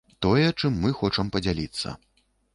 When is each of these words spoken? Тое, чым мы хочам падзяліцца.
Тое, 0.25 0.47
чым 0.63 0.79
мы 0.85 0.95
хочам 1.03 1.31
падзяліцца. 1.37 1.95